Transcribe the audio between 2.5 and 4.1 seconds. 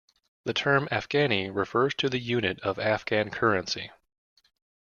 of Afghan currency.